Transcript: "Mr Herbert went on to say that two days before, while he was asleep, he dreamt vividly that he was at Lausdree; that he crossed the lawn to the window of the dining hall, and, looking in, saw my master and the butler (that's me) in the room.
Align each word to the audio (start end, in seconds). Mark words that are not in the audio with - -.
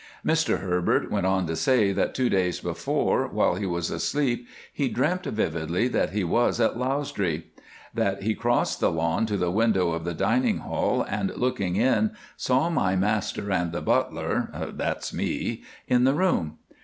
"Mr 0.25 0.61
Herbert 0.61 1.11
went 1.11 1.27
on 1.27 1.45
to 1.45 1.55
say 1.55 1.91
that 1.91 2.15
two 2.15 2.27
days 2.27 2.59
before, 2.59 3.27
while 3.27 3.53
he 3.53 3.67
was 3.67 3.91
asleep, 3.91 4.47
he 4.73 4.89
dreamt 4.89 5.25
vividly 5.27 5.87
that 5.87 6.09
he 6.09 6.23
was 6.23 6.59
at 6.59 6.75
Lausdree; 6.75 7.43
that 7.93 8.23
he 8.23 8.33
crossed 8.33 8.79
the 8.79 8.89
lawn 8.89 9.27
to 9.27 9.37
the 9.37 9.51
window 9.51 9.91
of 9.91 10.03
the 10.03 10.15
dining 10.15 10.57
hall, 10.57 11.03
and, 11.07 11.37
looking 11.37 11.75
in, 11.75 12.13
saw 12.35 12.67
my 12.67 12.95
master 12.95 13.51
and 13.51 13.71
the 13.73 13.81
butler 13.83 14.49
(that's 14.73 15.13
me) 15.13 15.61
in 15.87 16.03
the 16.03 16.15
room. 16.15 16.57